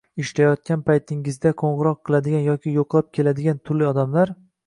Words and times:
ishlayotgan 0.21 0.79
paytingda 0.87 1.51
qoʻngʻiroq 1.63 2.01
qiladigan 2.09 2.43
yoki 2.47 2.73
yoʻqlab 2.79 3.13
keladigan 3.19 3.63
turli 3.69 3.89
odamlar 3.93 4.35